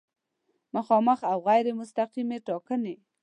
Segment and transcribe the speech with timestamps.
[0.75, 2.95] مخامخ او غیر مستقیمې ټاکنې